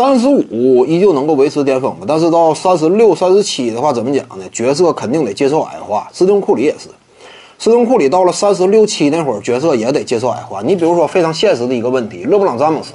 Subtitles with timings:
[0.00, 4.44] 三十五依旧能够维持巅峰吧，但是到三十六、三十七的话，怎么讲呢？
[4.50, 6.08] 角色肯定得接受矮化。
[6.10, 6.88] 斯通库里也是，
[7.58, 10.62] 斯通库里到了三十六七那会儿，角色也得接受矮化。
[10.62, 12.92] 你比如说非常现实的一个问题，勒布朗詹姆斯，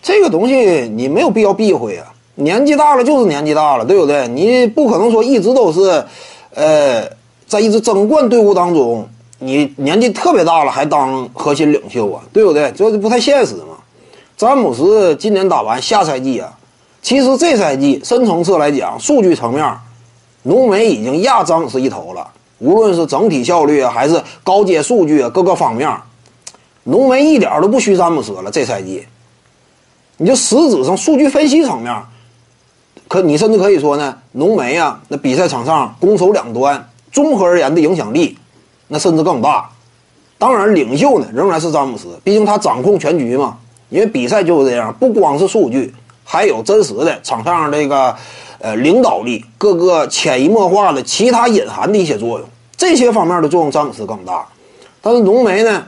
[0.00, 2.06] 这个东西你没有必要避讳啊。
[2.36, 4.26] 年纪大了就是年纪大了，对不对？
[4.28, 6.02] 你不可能说一直都是，
[6.54, 7.06] 呃，
[7.46, 9.06] 在一支争冠队伍当中，
[9.40, 12.72] 你年纪特别大了还当核心领袖啊，对不对？
[12.74, 13.71] 这不太现实嘛。
[14.36, 16.52] 詹姆斯今年打完下赛季啊，
[17.00, 19.76] 其实这赛季深层次来讲，数据层面，
[20.42, 22.26] 浓眉已经压詹姆斯一头了。
[22.58, 25.88] 无论是整体效率啊，还是高阶数据啊，各个方面，
[26.84, 28.50] 浓眉一点都不虚詹姆斯了。
[28.50, 29.06] 这赛季，
[30.16, 31.94] 你就实质上数据分析层面。
[33.08, 38.38] 可你甚至可以说呢，浓眉啊，那比赛场上攻守两端综合而言的影响力，
[38.88, 39.68] 那甚至更大。
[40.38, 43.58] 当然，领袖呢仍然是詹姆斯，毕竟他掌控全局嘛。
[43.92, 48.16] 因为比赛就是这样，不光是数据，还有真实的场上这个
[48.58, 54.48] 呃领导力，各个潜移默化的其他隐含的一些作用，这些方面的作用詹姆斯更大。
[55.02, 55.86] 但是浓眉呢，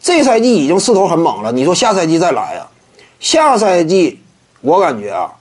[0.00, 1.52] 这赛季已经势头很猛了。
[1.52, 2.66] 你说下赛季再来啊？
[3.20, 4.20] 下赛季
[4.62, 5.34] 我感觉啊。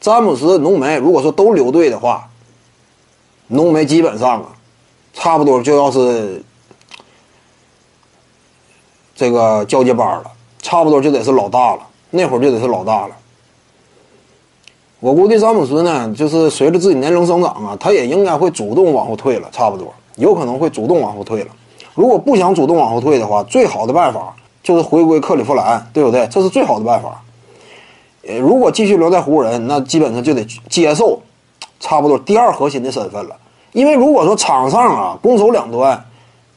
[0.00, 2.28] 詹姆斯、浓眉，如果说都留队的话，
[3.46, 4.48] 浓眉基本上啊，
[5.14, 6.42] 差不多就要是
[9.14, 10.24] 这个交接班了，
[10.72, 13.14] 差不多就得是老大了，那会儿就得是老大了。
[15.00, 21.48] 我估计詹姆斯呢，就是随着自己年龄增长啊，他也应该会主动往后退了，差不多有可能会主动往后退了。
[21.94, 26.26] 如果不想主动往后退的话，最好的办法就是回归克利夫兰，对不对？
[26.28, 27.22] 这是最好的办法。
[28.26, 31.20] 呃，如果继续留在湖人，那基本上就得接受
[31.80, 33.36] 差不多第二核心的身份了。
[33.72, 36.02] 因为如果说场上啊攻守两端，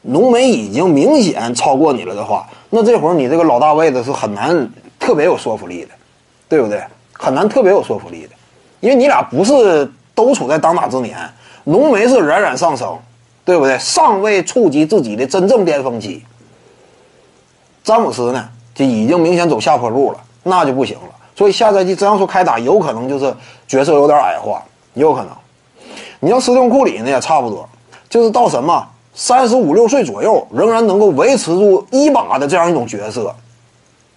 [0.03, 2.47] 浓眉已经明显超过你了的话，
[2.77, 5.91] 那这会儿你这个老大位子是很难特别有说服力的，
[6.49, 6.83] 对不对？
[7.13, 8.31] 很难特别有说服力的，
[8.81, 11.17] 因为你俩不是都处在当打之年，
[11.63, 12.99] 浓眉是冉冉上升，
[13.45, 13.79] 对不对？
[13.79, 16.21] 尚未触及自己的真正巅峰期。
[17.81, 21.15] 詹姆斯呢，就已经明显走下坡路了，那就不行了。
[21.33, 23.33] 所以下赛季这样说开打，有可能就是
[23.69, 24.61] 角色有点矮化，
[24.95, 25.29] 有可能。
[26.19, 27.69] 你像斯通库里呢，也差不多，
[28.09, 33.33] 就是到什么三十五六岁左右，仍然能够维持住一把的这样一种角色，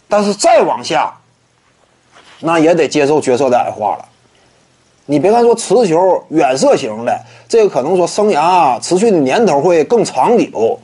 [0.08, 1.14] 但是再往下，
[2.40, 4.04] 那也得接受角色的矮化了。
[5.06, 10.78] 你别看说持球远射型的，这个可能说生涯持续的年头会更长久，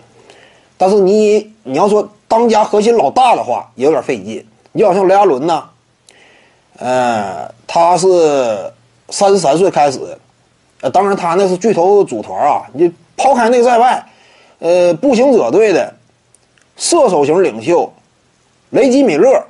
[0.79, 4.47] 但是你你要说当家核心老大的话，也有点费劲。
[4.73, 5.63] 你就好像雷阿伦呢。
[6.79, 8.73] 呃，他是
[9.11, 10.01] 三十三岁开始，
[10.81, 12.63] 呃，当然他那是巨头组团啊。
[12.73, 14.07] 你抛开那个在外，
[14.59, 15.95] 呃，步行者队的
[16.77, 17.93] 射手型领袖
[18.71, 19.45] 雷吉米勒，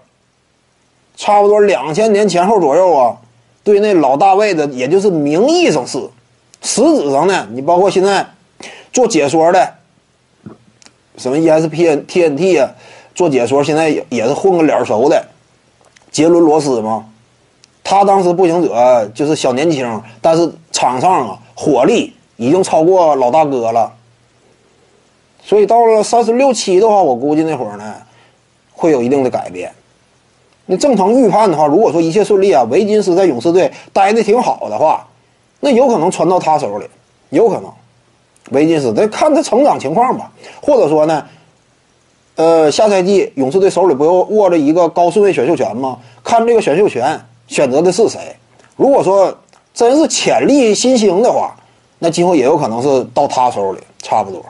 [1.16, 3.16] 差不多两千年前后左右啊，
[3.62, 5.98] 对那老大位的，也就是名义上是，
[6.62, 8.26] 实质上呢，你包括现在
[8.92, 9.74] 做解说的，
[11.16, 12.70] 什么 ESPN、TNT 啊，
[13.14, 15.24] 做解说现在也也是混个脸熟的，
[16.10, 17.06] 杰伦罗斯嘛。
[17.86, 23.92] 他当时步行者就是小年轻，但是场上啊火力已经超过老大哥了。
[25.42, 27.94] 所以到了三十六七的话，我估计那会儿呢
[28.72, 29.72] 会有一定的改变。
[30.66, 35.06] 那正常预判的话，如果说一切顺利啊，维金斯在勇士队待的挺好的话，
[35.60, 36.86] 那有可能传到他手里，
[37.30, 37.70] 有可能。
[38.50, 40.30] 维金斯得看他成长情况吧，
[40.62, 41.26] 或者说呢，
[42.36, 45.98] 呃，下赛季勇士队手里不又握着一个高顺位选秀权吗？
[46.22, 47.20] 看这个选秀权。
[47.46, 48.34] 选择的是谁？
[48.74, 49.36] 如果说
[49.74, 51.54] 真是潜力新星的话，
[52.04, 54.44] 那今后也有可能是到他手里，差不多。